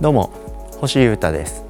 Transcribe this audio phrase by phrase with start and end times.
[0.00, 0.30] どうも
[0.80, 1.68] 星優太です。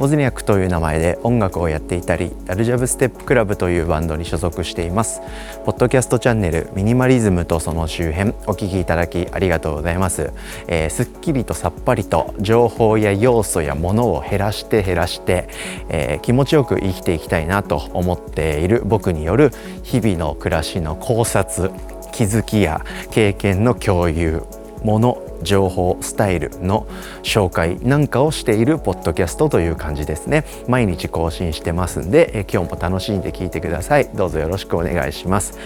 [0.00, 5.20] オズニャクという名前で音楽をやっていたりダルジャブステップクラブというバンドに所属しています。
[5.64, 10.32] ポッドキャストチャンネルミニマリズムとその周辺お聞きいただきありがとうございます、
[10.68, 15.48] えー、すっきりとさっぱりと情報や要素やものを減らして減らして、
[15.88, 19.50] えー、気持ちよく生きていきたいなと思っている僕による
[19.82, 21.70] 日々の暮らしの考察
[22.12, 24.44] 気づきや経験の共有
[24.82, 26.86] もの情報スタイルの
[27.22, 30.44] 紹介なんかをしているポッドキャストという感じですね。
[30.66, 34.08] 毎日更新してますんで、今日も楽しんで聞いてください。
[34.14, 35.58] どうぞよろしくお願いします、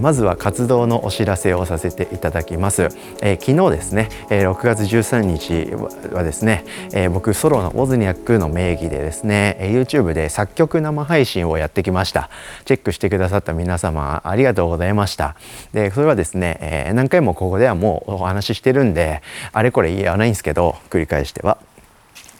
[0.00, 2.88] まずは活動のお知らせをさせていただきます、
[3.20, 5.74] 昨日ですね、6月13日
[6.14, 6.64] はですね、
[7.12, 12.30] 僕ソロのオズニャックの名義でですね YouTube で作曲生配信をやってきました。
[12.64, 15.36] チェックしてくださった皆様ありがとうございました。
[15.72, 19.15] でそれはですね、何回もここではもうお話ししてるんで
[19.52, 21.58] あれこれ言わないんですけど繰り返しては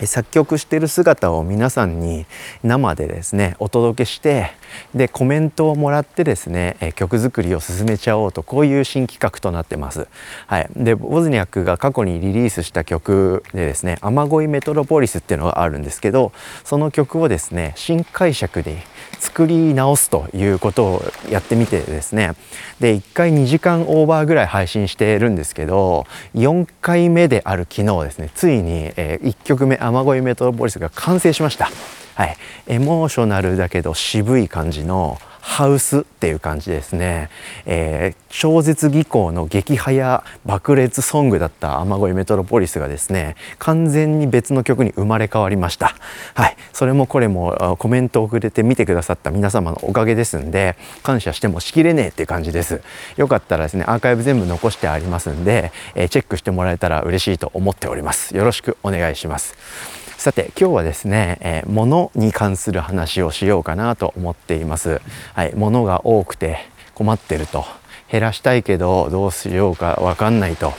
[0.05, 2.27] 作曲してる姿を皆さんに
[2.63, 4.51] 生でですねお届けして
[4.95, 10.07] でコメントをもらってですね曲作りを進めちゃおうとこういう新企画となってます。
[10.47, 16.33] はい、でボズニャックが過去にリリースした曲でですね「雨乞いメトロポリス」っていうのがあるんですけど
[16.65, 18.83] その曲をですね新解釈で
[19.21, 22.33] 作り直すということをやってみてですね
[22.81, 31.71] で1回2時間オーバーぐらい配信しているんですけど4回目である昨日ですねついに、え1曲目「雨乞いメトロポリス」が完成しました。
[32.17, 32.37] はい、
[32.67, 37.31] エモーショナルだけど渋い感じのハウスっていう感じですね、
[37.67, 45.95] えー、超絶技巧の激早爆裂ソングだった雨乞いメトロポリスがですね完全に別の曲に生まれ変わりました。
[46.35, 46.57] はい。
[46.73, 52.83] それもこれもコメントをくれて見てくださった皆様のおかげですんで感謝してもしきれねえっていう感じです。
[53.17, 58.37] よかったらですねアーカイブ全部残してありますんで、えー、チェックしてもらえたら嬉しいと思っております。
[58.37, 60.06] よろしくお願いします。
[60.19, 65.01] さて今日はですね、えー、物に関する話をしようかなと思っています。
[65.35, 66.59] はい、物が多くて
[66.95, 67.65] 困ってると。
[68.11, 70.73] 減らしたいけどどうしようかわかんないと。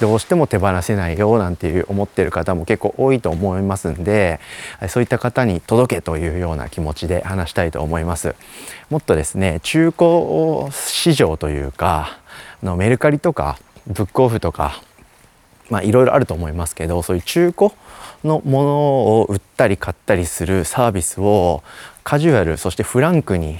[0.00, 4.40] どうしても手放せないよなんていう思ってる方も結構多いと思いますんで
[4.88, 8.34] そういった方に届けというような気持ちで話したいと思います。
[8.90, 12.18] もっとですね中古市場というか
[12.62, 14.82] のメルカリとかブックオフとか
[15.72, 17.70] まあいろいろあると思いますけどそういう中古
[18.24, 21.62] のものを売ったり買ったりするサービスを
[22.04, 23.58] カジュアルそしてフランクに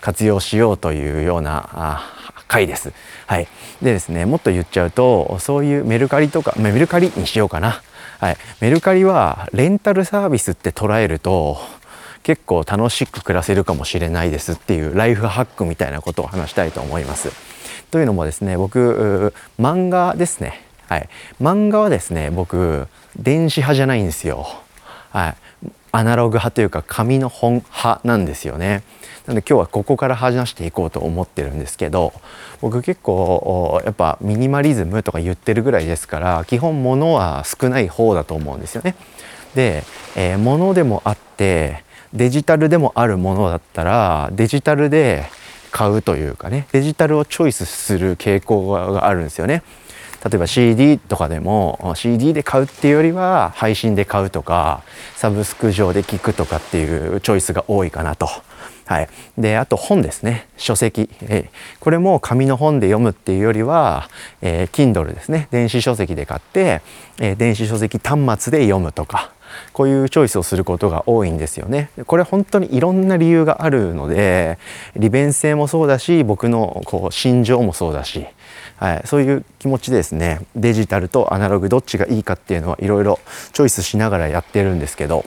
[0.00, 2.02] 活用しようというような
[2.48, 2.92] 回です。
[3.26, 3.48] はい、
[3.80, 7.80] でですねもっと言っちゃうとそういうメルカリとかメルカリにしようかな。
[8.18, 11.58] はい、メルカリはレンタルサービスって捉えると
[12.24, 17.30] 結構楽しく暮らせるかもしれないですっていうライフハックみたいなことを話したいと思います。
[17.92, 21.08] というのもですね僕漫画ですねはい、
[21.40, 22.86] 漫画はですね僕
[23.18, 24.46] 電子派じゃないんですよ。
[25.10, 25.36] はい、
[25.92, 28.82] アナログ派というか紙の本派なんですよね。
[29.26, 32.12] なので今日はここから話していこうと思ってるんですけど
[32.60, 38.94] 僕結構やっぱミニマリズムとか言ってるぐらいですから基本物は少ない方だと思うんですよね。
[39.54, 39.82] で、
[40.14, 41.82] えー、物でもあって
[42.12, 45.24] デジタルでもあるものだったらデジタルで
[45.72, 49.62] 買うというかねデジタルをチョイスする傾向があるんですよね。
[50.28, 54.82] 例えば CD とかでも CD で買うっていうよりは配信で買うとか
[55.14, 58.28] サブスク上で聞くとかっていうチョイスが多いかなと。
[58.86, 60.48] はい、であと本ですね。
[60.56, 61.50] 書籍、え、
[61.80, 64.08] これも紙の本で読むっていうよりは、
[64.42, 65.48] えー、Kindle ですね。
[65.50, 66.82] 電子書籍で買って、
[67.18, 69.32] えー、電子書籍端末で読むとか
[69.72, 71.90] こういうチョイスをすることが多いんですよね。
[72.06, 74.58] これ本当にいろんな理由があるので
[74.96, 78.26] 利便性もそうだし僕のこう心情もそうだし
[78.76, 83.18] はい、そういう気持ちでですねデジタルとアナログどっちがいいかっていうのはいろいろ
[83.52, 85.24] チョイスしながらやってるんですけど、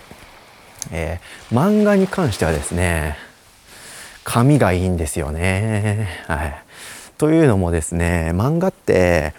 [0.92, 3.18] えー、漫画に関してはですね
[4.24, 6.08] 紙がいいんですよね。
[6.28, 6.64] はい、
[7.18, 9.34] というのもですね漫画って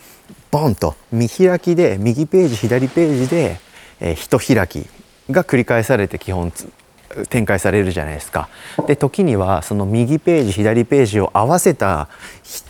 [0.51, 3.61] ボンと見開きで右ページ左ページで、
[4.01, 4.89] えー、一開き
[5.31, 6.53] が繰り返されて基本
[7.29, 8.49] 展開されるじゃないですか。
[8.87, 12.09] で時にはその右ページ左ページを合わせた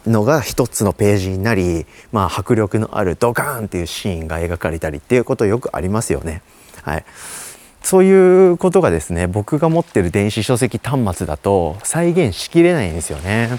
[0.06, 6.42] のが一つのページになり、まあ、迫力のあるドカーンっていうシーンが描かれたりっていうことよくありますよね。
[6.82, 7.04] はい、
[7.82, 13.50] そういうことがですね僕が持ってる電子書籍端末だと再現しきれないんですよね。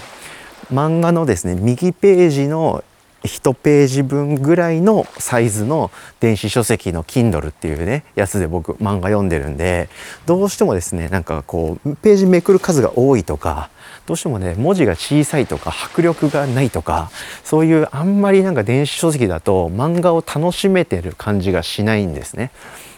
[0.72, 2.82] 漫画のですね右ページの
[3.24, 5.90] 1ページ分ぐらいのサイズの
[6.20, 9.88] 電子書籍の Kindle っていうねやつで僕漫画読んでるんで
[10.26, 13.70] どうしてもですねなんかこうページめくる数が多いとか
[14.06, 17.10] どうしてもね文字が小さいとか迫力がないとか
[17.44, 22.50] そういうあんまりなんか電子書籍だと漫画を楽しめてる感じがしないんですね。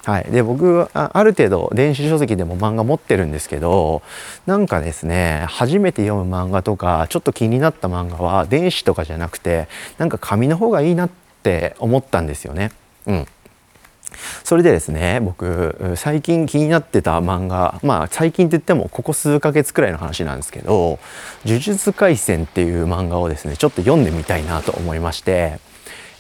[0.05, 4.03] はい、で僕あある程度電子書籍でも漫画持ってるんですけど
[4.45, 9.67] なんかですね初めて読む漫画とかちょっと気になった漫画は電子とかじゃなくて
[9.97, 11.11] なんか紙の方がいいなっ
[11.43, 12.71] て思ったんですよね。
[13.07, 13.27] うん
[14.45, 21.01] それでですね僕最近気になってた漫画まあ最近って言ってもここ数ヶ月くらいの話なんですけど
[21.45, 25.59] 「呪術廻戦」っていう漫画をですねちょっと読んでみたいなと思いまして、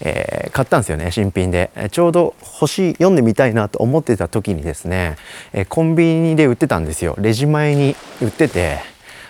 [0.04, 1.70] えー、買ったんですよね新品で。
[1.90, 5.16] ちょうど欲しい読んでみたいなと思ってた時にですね、
[5.52, 7.16] えコンビニで売ってたんですよ。
[7.18, 8.78] レジ前に売ってて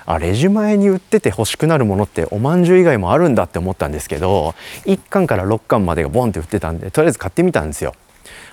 [0.07, 4.55] あレジ前に売ってて欲しくなるものっておまんじゅう以外もあるんだって思ったんですけど
[4.85, 7.95] 1巻から6巻までがボンって売ってたんでとりあえず買ってみたんですよ。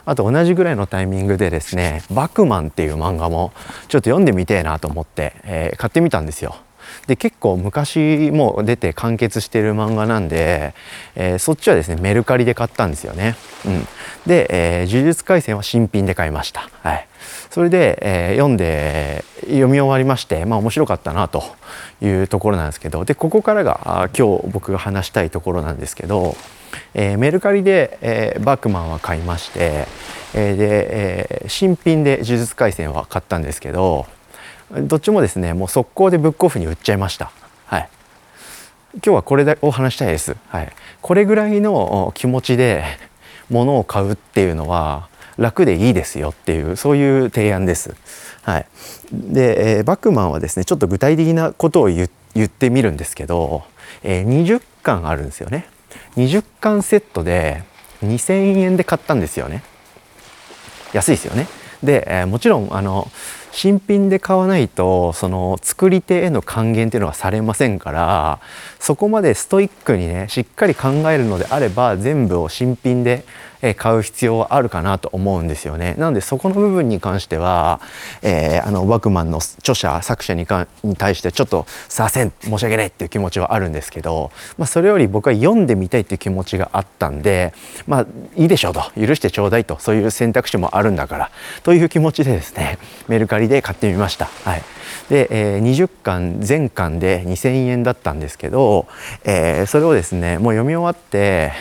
[0.03, 3.51] あと同じぐらいのタイミングでですね「バクマン」っていう漫画も
[3.87, 6.55] ちょっと読んでみてえなと思って、えー、買ってみたんですよ。
[7.07, 10.73] で結構昔も出て完結してる漫画なんで、
[11.15, 13.35] えー、そっちはですねメルカリで買ったんですよね。
[13.65, 13.87] うん、
[14.25, 16.69] で、えー、呪術廻戦は新品で買いました。
[16.81, 17.07] はい、
[17.49, 21.43] それで、えー、読んで読み終わりましてまあ面白かったなと
[22.01, 26.35] いうところなんですけどでここからが今日僕が話したいところなんですけど
[26.93, 29.87] えー、メルカリで、えー、バックマンは買いまして、
[30.33, 30.87] えー、で、
[31.41, 34.05] えー、新品で呪術廻戦は買ったんですけど
[34.71, 37.31] どっちもですねもう速攻でブックオフに売っちゃいました。
[37.65, 37.89] はい、
[38.93, 40.35] 今日はこれを話したいです。
[40.47, 40.71] はい、
[41.01, 42.83] これぐらいの気持ちで
[43.49, 47.95] 物を買うっていうのは楽でいいですよっていうそういう提案です。
[48.43, 48.67] はい、
[49.11, 53.63] で、えー、バックマンはですねちょっと具体的なことを言ってみるんですけど、
[54.03, 55.67] えー、20巻あるんですよね。
[56.15, 57.63] 20巻セットで
[58.03, 59.63] 2000円で買ったんですよね
[60.93, 61.47] 安いですよね
[61.83, 63.09] で、えー、もちろんあの
[63.51, 68.39] 新品で買わないとその作り手への還元っていうのはされませんから
[68.79, 73.23] そこまでストイックにねしっかり考えるのであれば全部を新品で
[73.77, 75.93] 買う必要はあるかなと思うんですよね。
[75.97, 77.79] なのでそこの部分に関しては、
[78.23, 87.53] えー、あのワクマンの著者作者にかに対してちょっとすいません申し訳ないっていう気持ちはあるんですけど、まあ、それより僕は読んでみたいっていう気持ちがあったんで
[87.85, 88.05] まあ
[88.35, 88.81] いいでしょうと。
[88.99, 89.77] 許してちょうだいと。
[89.79, 91.31] そういう選択肢もあるんだから。
[91.63, 94.25] という気持ちでですねメルカリで買ってみました。
[94.43, 94.63] はい
[95.09, 98.87] で、えー、20巻全巻で2000円だったんですけど、
[99.25, 101.51] えー、それをですねもう読み終わって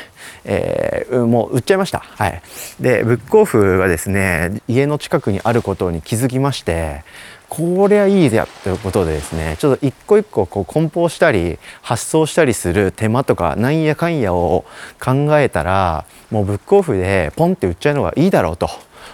[0.44, 1.98] えー、もう売っちゃいました。
[2.00, 2.42] はい、
[2.80, 7.04] でブックオフがですね家の近くにあることに気づきまして
[7.48, 14.64] こりゃいいやということでですねちょっと一個一個こう梱包したり発送したりする手間とかなんやかんやを
[15.02, 18.70] 考えたらもうブックオフでポンって売っちゃうのがいいだろうと。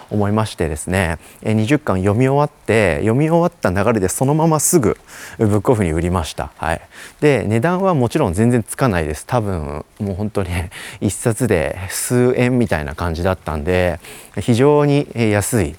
[0.09, 4.97] 思いましてですね20巻読み終わって読み終わった流れでそのまますぐ
[5.37, 6.81] ブックオフに売りました、はい、
[7.19, 9.25] で値段はもちろん全然つかないです。
[9.25, 10.49] 多分もう本当に
[11.01, 13.99] 1冊で数円みたいな感じだったんで
[14.39, 15.75] 非常に安い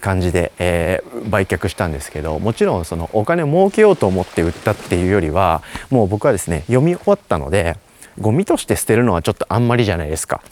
[0.00, 7.76] 感じで、えー、売却したんですけどもちろんそのお金を儲けようと思って売ったっていうよりはもう僕はですね読み終わったので
[8.20, 10.42] ゴミとして捨てるのはちょっとあんまりじゃないですか。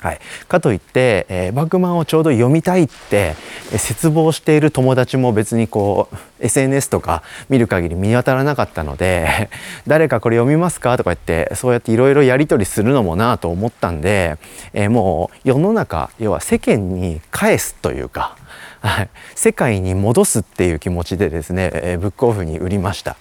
[0.00, 3.34] はい、かといって、えー、バグマンをちょうど読みたいって、
[3.70, 9.50] えー、切望している友達も別にこう SNS とか見る限り見当たらなかったので
[9.86, 14.38] 誰かこれ読みますかとか言ってそうやっていろいろやり取りするのもなと思ったんで、
[14.72, 18.36] えー、もう世の中要は世間に返すというか、
[18.80, 23.16] はい、世界に戻すっていう気持ちでですね、えブックオフに売りました。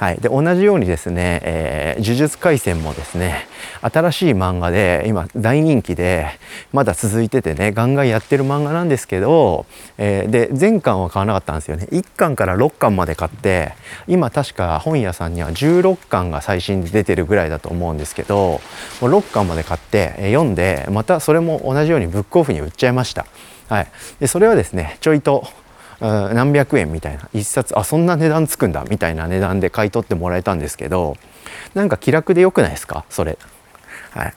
[0.00, 3.46] はい、で同じようにですね、えー、呪術廻戦もですね
[3.82, 6.26] 新しい漫画で今大人気で
[6.72, 9.66] まだ続いててねガンガンやってる漫画なんですけど、
[9.98, 13.74] えー、で全巻は買わなかったんですよね1巻から6巻まで買って
[14.08, 18.62] 今確か本屋さんには16巻が最新で出てるぐらいだと思うんですけど
[19.02, 23.26] もう6巻まで買って読んでまたそれも同じようにブックオフに売っちゃいました。
[23.70, 23.86] はい、
[24.18, 25.46] でそれはですねちょいと
[26.00, 31.16] 何百円みたいな一冊あそんな値段つくんだみたいな値段で買い取ってもらえたんですけど
[31.74, 33.04] なんか気楽でよくないですか？
[33.08, 33.38] それ。
[34.10, 34.34] はい、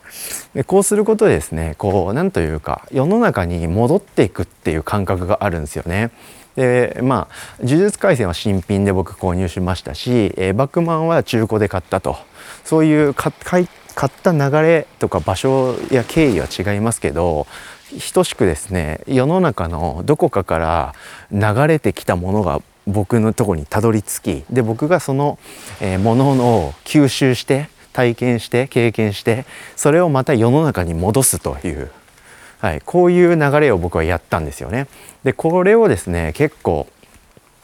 [0.53, 6.11] でこうすることでですねこうなんというか世の中に戻っていくっていう感覚があるんですよね。
[6.55, 12.17] でまあ呪術廻戦は新品で僕購入しましたし、えー、バックマンは中古で買ったと
[12.63, 13.33] そういう買っ
[14.21, 17.47] た流れとか場所や経緯は違いますけど
[18.13, 20.95] 等しくですね世の中のどこかから
[21.31, 25.39] 流れてきたものが僕のとこにたどり着きで僕がその、
[25.81, 29.45] えー、ものを吸収して体験して経験して
[29.75, 31.91] それをまた世の中に戻すという、
[32.59, 34.87] はい、こういう流れを僕はやったんですよね。
[35.23, 36.87] でこれをですね結構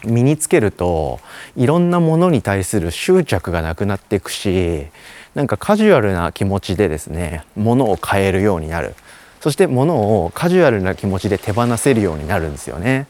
[0.06, 1.20] 身につけると
[1.58, 4.88] いろんなものに対する執着がなくなっていくし
[5.36, 8.96] なんかカジュアルな気持ちでですね物を買えるようになる
[9.40, 13.08] そして物をカジュアルな気持ちで手放せるようになるんですよね。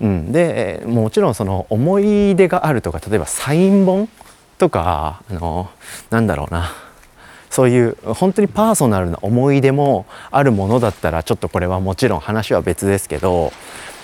[0.00, 4.08] うん、でもちろんその思い出があるとか例えばサイン本
[4.58, 5.70] とかあの
[6.08, 6.72] なんだろうな
[7.50, 13.52] そういう本当にパーソナルな思い出もあるものだったらちょっとこれはもちろん話は別ですけど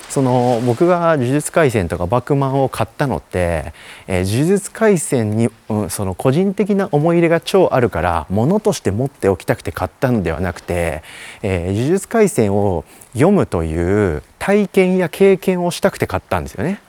[0.09, 3.73] その僕が「呪術廻戦」とか「バックマン」を買ったのって、
[4.07, 11.03] えー、呪術廻戦に、うん、その個人的な思い入れが超あるから物として持っておきたくて買ったのではなくて
[11.43, 16.79] 「えー、呪術廻戦」を読むという体験や経験をしたくて買ったんですよね。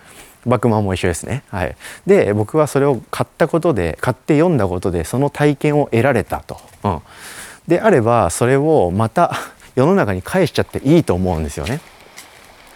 [0.47, 1.43] バックマンも一緒ですね。
[1.51, 6.59] はい、で僕はそれを買ったことで買って読んだことでその体験を得られたと。
[6.85, 7.03] うん、
[7.67, 9.35] であればそれをまた
[9.75, 11.81] 世の中に返しちゃっていいと思うんですよね。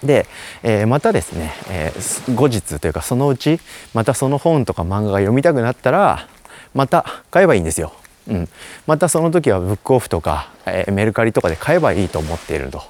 [0.02, 0.26] で、
[0.62, 3.61] えー、またですね、えー、後日というかそのうち
[3.94, 6.28] またその本とか漫画が読みたくなったら
[6.75, 7.92] また買えばいいんですよ。
[8.28, 8.49] うん、
[8.87, 12.82] またその時はブックオフとか、えー、メルカリとかで買えばいいと思っていると。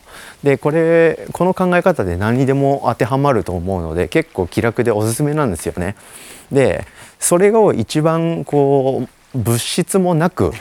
[0.42, 5.94] でこれこの考え方で何にでも当てはまると思うので結構気楽でおすすめなんですよね。
[6.50, 6.86] で
[7.18, 10.52] それを一番こう物質もなく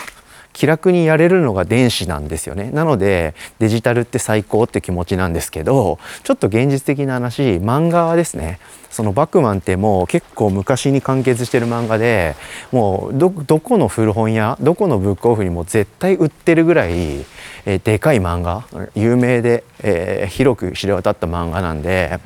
[0.61, 2.69] 気楽にやれるのが電子なんですよね。
[2.69, 8.59] なのでデジタルって最高って気持ちなんですけどちょっと現実的な話漫画はですね。
[8.91, 12.35] そのバックマンってもう結構昔に完結してる漫画で
[12.71, 17.25] もうどこの古本屋どこのブックオフにも絶対売ってるぐらい、
[17.65, 18.65] え、でかい漫画？
[18.95, 22.19] 有名で、え、広く知れ渡った漫画なんで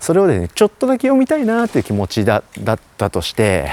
[0.00, 3.68] それをでねちょっとだけ読みたいなという気持ちだったとして、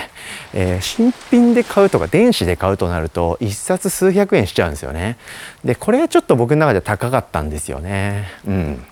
[0.53, 5.17] え、新品で買うとか電子で買うとなると1冊数百円しちゃうんですよね。
[5.63, 8.27] でこれちょっと僕の中では高かったんですよね。
[8.47, 8.85] うん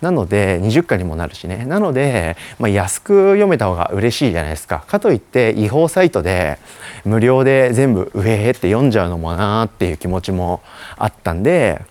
[0.00, 6.58] なので20回にもなるしねなので、まあ、安く読めた方が嬉しいじゃないですかかといって違法サイトで
[7.04, 10.62] 無料で全部上へって読んじゃうのもなーっていう気持ちも
[10.96, 11.82] あったんで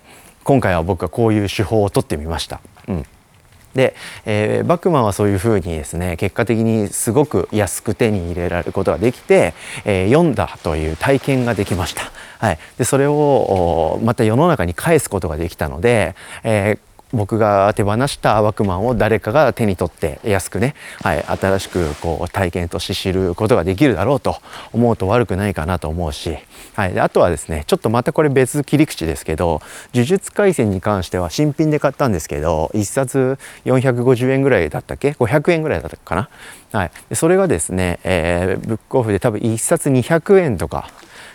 [0.43, 2.59] 今回は僕はこういう手法をとってみました。
[2.87, 3.05] うん
[3.73, 3.95] で、
[4.25, 12.11] えー、バックマンはそういうふうにですね結果的にすごく安く手に入れられることができて、えー、読んだという体験ができました。
[12.37, 24.37] はい、でそれをまた世の中に返すことができたので、えー僕が手放したワークマンを誰かが手に取って安くね、はい、新しくこう体験として知ることができるだろうと
[24.73, 26.35] 思うと悪くないかなと思うし、
[26.73, 29.61] はい、あとはですねちょっとまたこれ別切り口ですけど
[29.93, 36.29] 呪術廻戦に関しては新品で買ったんですけど1冊450円ぐらいだったっけ？500円ぐらいだったかな、
[36.71, 40.89] はい、それがですね、えー、ブックオフで多分1冊200円とか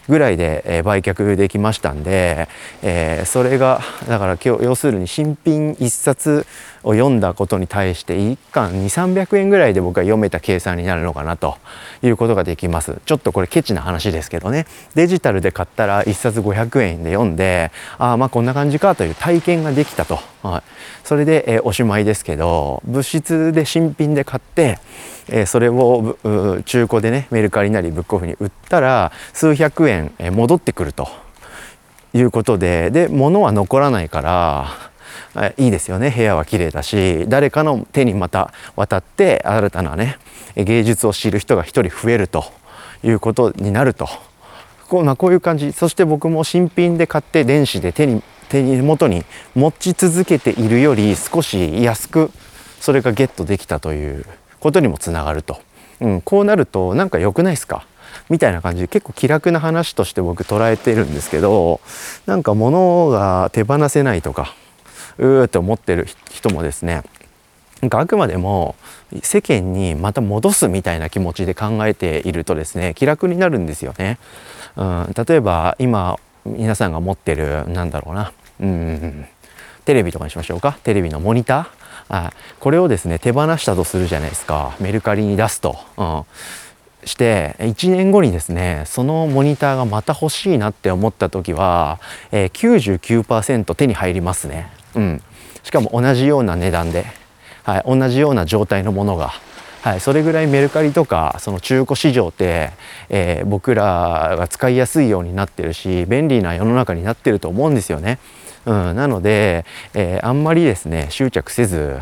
[0.09, 2.49] ぐらいで、え売却できましたんで、
[2.83, 6.47] えー、それがだから今日要するに新品1冊
[6.83, 11.57] を読んだことに対して1巻2300円ぐらいで僕は読めた計算になるのかなと
[12.03, 13.01] いうことができます。
[13.05, 14.67] ちょっとこれケチな話ですけどね。
[14.95, 20.63] デジタルで買ったら1冊500円で読んでああまあこんな感じかという体験ができたと、はい、
[21.05, 24.79] それで、えー、おしまいですけど物質で新品で買って
[25.31, 26.17] えそれを
[26.65, 31.09] 中古でねメルカリなりブックオフに売ったら数百円戻ってくると
[32.15, 34.88] いうことでで物は残らないから
[35.57, 36.13] いいですよね。
[36.15, 40.19] 部屋は綺麗だし誰かの手にまた渡って新たなね
[40.57, 42.45] 芸術を知る人が一人増えると
[43.03, 44.09] いうことになると。
[44.89, 45.73] こう,、まあ、こういう感じ。
[45.73, 52.31] そして僕も新品で買って電子で手に手元に持ち続けているより少し安く
[52.81, 54.25] それがゲットできたという
[54.59, 55.61] ことにもつながると、
[56.01, 57.85] うん、こうなるとなんか良くないですか？
[58.31, 61.81] みたいな感じで結構気楽な話として僕捉えてるんですけど
[62.25, 64.55] なんか物が手放せないとか
[65.19, 67.03] うーって思ってる人もですね
[67.81, 68.75] なんかあくまでも
[69.23, 74.19] 世間にまた戻すみたいな気持ちで考えているとですね気楽になるんですよね。
[74.77, 79.27] うん、例えば今皆さんが持ってるなんだろうなうん
[79.85, 80.79] テレビとかにしましょうか。
[80.83, 81.67] テレビのモニター。
[82.11, 84.77] あこれをですね手放したとするじゃないですか。
[84.81, 85.77] メルカリに出すと。
[85.97, 86.25] うん。
[87.05, 92.01] して1年後にですねそのモニターがまた欲しいなって思った時は、
[92.33, 95.23] えー、99%手に入りますね、うん、
[95.63, 97.07] しかも同じような値段で、
[97.63, 99.33] はい、同じような状態のものが、
[99.83, 102.71] はい、それぐらいメルカリとかその中古市場って、
[103.09, 108.19] えー、僕らが使いやすいようになってるし便利な世の中になってると思うんですよね。
[108.67, 109.65] うん、なので、
[109.95, 112.01] えー、あんまりですね執着せず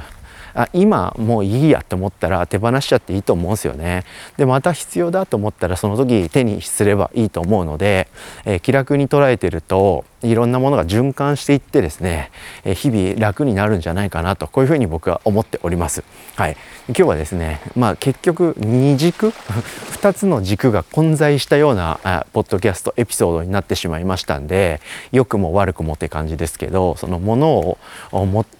[0.56, 4.04] あ今もういいやと思ったら手放しちゃっていいと思うんですよね。
[4.38, 8.08] でまた必要だと思ったらその時手にすればいいと思うので、
[8.46, 12.30] えー、気楽に捉えてるといろんなものが循環していってですね、
[12.64, 16.02] えー、日々楽になるんじゃないかなとこういうふうに僕は思っております。
[16.36, 16.56] はい。
[16.88, 19.30] 今日はですねまあ結局二軸
[20.00, 27.78] 2つの軸が混在したようなあポッドキャストエピソードになってしまいましたんで良くも悪くもって感じですけどそのものを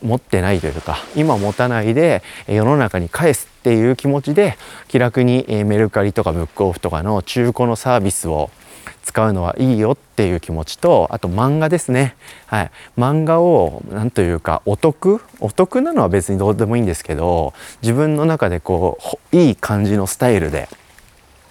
[0.02, 4.56] 持ってないというか今持たないで世の中に返すっていう気持ちで
[4.88, 8.50] 気楽にメルカリとかブックオフとかの中古のサービスを
[9.02, 12.16] 使うのはいいよっていう気持ちとあと漫画ですね、
[12.46, 15.20] はい、漫画を何というかお得？
[15.40, 18.98] お得なのは別にどうでもいいんですけど自分の中でこ
[19.32, 20.68] ういい感じのスタイルで、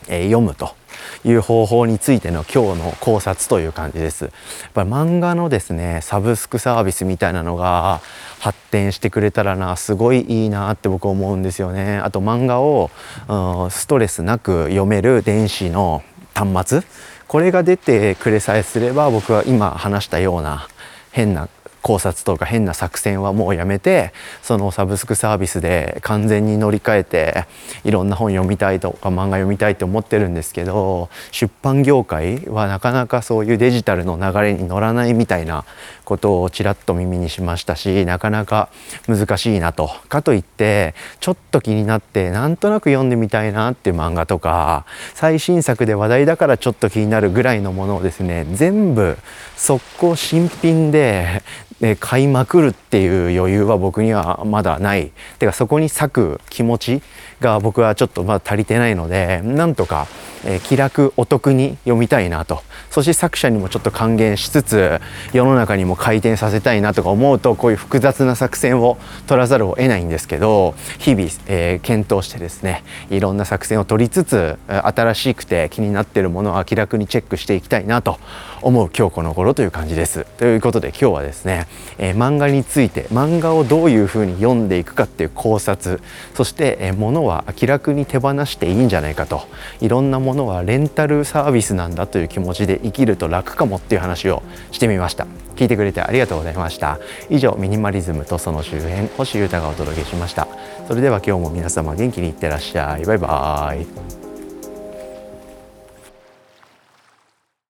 [0.10, 0.76] えー、読むと。
[1.24, 4.26] いう方法についての今日の考察という感じです。
[4.26, 4.32] やっ
[4.74, 8.02] ぱり漫画のですねサブスクサービスみたいなのが
[8.40, 11.98] 発展してくれたらなすごいいいなって僕思うんですよね。
[11.98, 12.92] あと漫画を、
[13.28, 16.82] うん、ストレスなく読める電子の端末
[17.28, 20.68] これが出てくれさえすれば僕は今話したような
[21.12, 21.50] 変な
[21.86, 24.12] 考察とか変な作戦はもうやめて
[24.42, 27.46] そのサブスクサービスで完全に乗り換えて
[27.84, 35.64] いろんな本読みたいとか漫画読みたいと思ってるんですけど出版業界はなかなかそういうデジタルの流れに乗らないみたいな
[36.06, 38.70] ことをちらっと耳にしましたしなかなか
[39.08, 39.92] 難しいなと。
[40.10, 49.18] かといってちょっと気になってなんとなく読んでみたいなっていう漫画とか最新作で話題だからちょっと気になるぐらいのものをですね全部
[49.56, 51.44] 速攻新品で
[51.82, 57.02] え買いまくるっていう余裕は僕にはまだないてかそこに咲く気持ち
[57.42, 60.08] が僕はちょっとまだ足りてないのでなんとか、
[60.46, 65.02] え気楽お得に読みたいなとそして作者にもちょっと還元しつつ
[65.34, 78.20] 世の中にも回転させたいなとか思うとこういう複雑な作戦を取らざるを得ないんですけど日々、えー、検討してですねいろんな作戦を取りつつ新しくて気になっているものを気楽にチェックしていきたいなと
[78.66, 80.26] 思う今日この頃という感じです。
[80.38, 81.68] ということで今日はですね、
[81.98, 86.02] えー、漫画について漫画をどういうふうに読んでいくかっていう考察。
[86.34, 89.44] そして、えー、物は気楽に手放していいんじゃないかと。
[89.82, 95.28] いろんなものはレンタルサービスなんだという気持ちで生きると楽かもっていう話をしてみました。
[95.56, 97.00] 聞いてくれてありがとうございました。
[97.30, 100.48] 以上ミニマリズムとその周辺星優太がお届けしました。
[100.88, 103.06] それでは今日も皆様元気にいってらっしゃい。
[103.06, 104.25] バイバーイ。